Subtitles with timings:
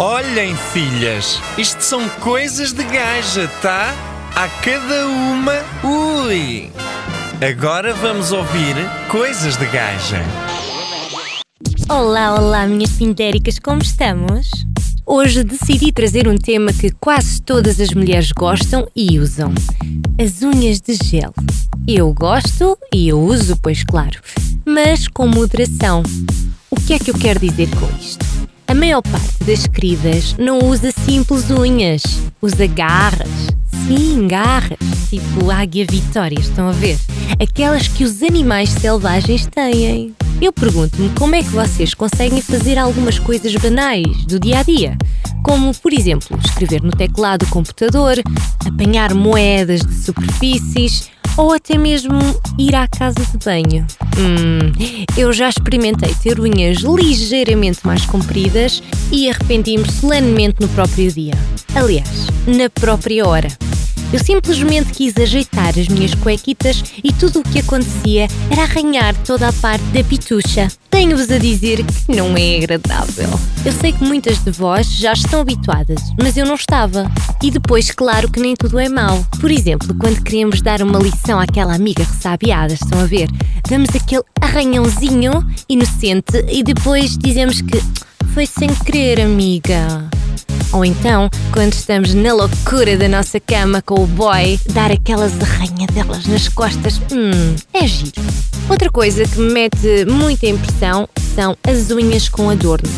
[0.00, 3.92] Olhem, filhas, isto são coisas de gaja, tá?
[4.32, 6.70] A cada uma, ui!
[7.44, 8.76] Agora vamos ouvir
[9.10, 10.22] coisas de gaja.
[11.88, 14.48] Olá, olá, minhas pintéricas, como estamos?
[15.04, 19.52] Hoje decidi trazer um tema que quase todas as mulheres gostam e usam:
[20.16, 21.34] as unhas de gel.
[21.88, 24.20] Eu gosto e eu uso, pois claro,
[24.64, 26.04] mas com moderação.
[26.70, 28.27] O que é que eu quero dizer com isto?
[28.68, 32.02] A maior parte das queridas não usa simples unhas,
[32.42, 33.26] usa garras.
[33.86, 36.98] Sim, garras, tipo águia vitória, estão a ver?
[37.40, 40.14] Aquelas que os animais selvagens têm.
[40.38, 44.98] Eu pergunto-me como é que vocês conseguem fazer algumas coisas banais do dia a dia,
[45.42, 48.16] como, por exemplo, escrever no teclado do computador,
[48.66, 51.08] apanhar moedas de superfícies
[51.38, 52.18] ou até mesmo
[52.58, 53.86] ir à casa de banho.
[54.18, 54.72] Hum,
[55.16, 58.82] eu já experimentei ter unhas ligeiramente mais compridas
[59.12, 61.34] e arrependi-me solenemente no próprio dia.
[61.74, 63.48] Aliás, na própria hora.
[64.10, 69.48] Eu simplesmente quis ajeitar as minhas cuequitas e tudo o que acontecia era arranhar toda
[69.48, 70.68] a parte da pitucha.
[70.90, 73.28] Tenho-vos a dizer que não é agradável.
[73.64, 77.10] Eu sei que muitas de vós já estão habituadas, mas eu não estava.
[77.42, 79.24] E depois, claro que nem tudo é mau.
[79.40, 83.28] Por exemplo, quando queremos dar uma lição àquela amiga ressabiada, estão a ver?
[83.68, 87.78] Damos aquele arranhãozinho inocente e depois dizemos que
[88.32, 90.08] foi sem querer, amiga.
[90.72, 96.26] Ou então, quando estamos na loucura da nossa cama com o boy, dar aquelas arranhadelas
[96.26, 98.22] nas costas, hum, é giro.
[98.68, 102.90] Outra coisa que me mete muita impressão são as unhas com adornos.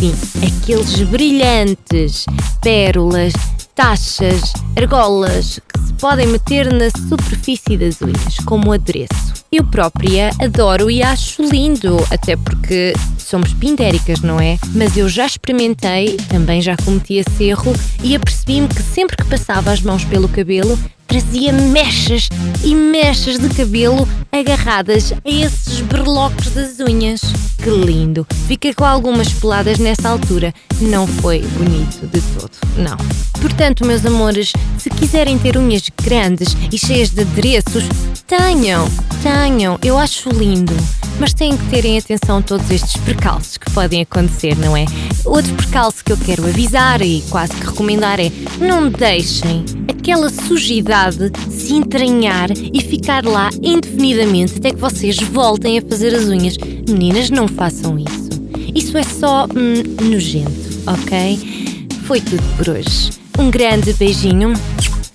[0.00, 0.14] Sim,
[0.46, 2.26] aqueles brilhantes,
[2.62, 3.32] pérolas,
[3.74, 9.44] taxas, argolas que se podem meter na superfície das unhas, como adereço.
[9.50, 12.94] Eu própria adoro e acho lindo, até porque
[13.30, 14.58] somos pintéricas, não é?
[14.74, 17.72] Mas eu já experimentei, também já cometi esse erro
[18.02, 20.76] e apercebi-me que sempre que passava as mãos pelo cabelo
[21.10, 22.28] trazia mechas
[22.62, 27.20] e mechas de cabelo agarradas a esses berlocos das unhas.
[27.60, 28.24] Que lindo!
[28.46, 30.54] Fica com algumas peladas nessa altura.
[30.80, 32.96] Não foi bonito de todo, não.
[33.40, 37.84] Portanto, meus amores, se quiserem ter unhas grandes e cheias de adereços,
[38.28, 38.88] tenham,
[39.20, 40.76] tenham, eu acho lindo.
[41.18, 44.86] Mas têm que terem atenção a todos estes percalços que podem acontecer, não é?
[45.24, 49.64] Outro percalço que eu quero avisar e quase que recomendar é não deixem
[50.00, 56.24] aquela sujidade se entranhar e ficar lá indefinidamente até que vocês voltem a fazer as
[56.24, 56.56] unhas.
[56.88, 58.30] Meninas, não façam isso.
[58.74, 60.50] Isso é só hum, nojento,
[60.86, 61.86] ok?
[62.06, 63.10] Foi tudo por hoje.
[63.38, 64.54] Um grande beijinho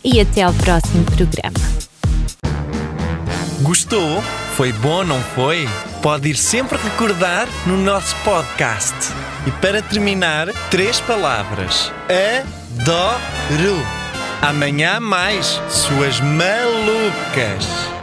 [0.03, 1.57] e até ao próximo programa.
[3.61, 4.21] Gostou?
[4.55, 5.67] Foi bom, não foi?
[6.01, 8.95] Pode ir sempre recordar no nosso podcast.
[9.47, 11.91] E para terminar, três palavras:
[12.77, 14.04] adoro.
[14.41, 17.94] Amanhã mais, suas malucas.